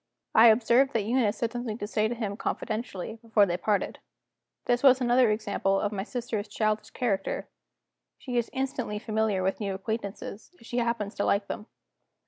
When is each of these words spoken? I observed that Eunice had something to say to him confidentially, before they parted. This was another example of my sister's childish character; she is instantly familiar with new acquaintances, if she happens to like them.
I 0.33 0.47
observed 0.47 0.93
that 0.93 1.03
Eunice 1.03 1.41
had 1.41 1.51
something 1.51 1.77
to 1.77 1.85
say 1.85 2.07
to 2.07 2.15
him 2.15 2.35
confidentially, 2.35 3.19
before 3.21 3.45
they 3.45 3.55
parted. 3.55 3.99
This 4.65 4.81
was 4.81 4.99
another 4.99 5.29
example 5.29 5.79
of 5.79 5.91
my 5.91 6.01
sister's 6.01 6.47
childish 6.47 6.89
character; 6.89 7.47
she 8.17 8.35
is 8.35 8.49
instantly 8.51 8.97
familiar 8.97 9.43
with 9.43 9.59
new 9.59 9.75
acquaintances, 9.75 10.55
if 10.59 10.65
she 10.65 10.79
happens 10.79 11.13
to 11.13 11.23
like 11.23 11.45
them. 11.45 11.67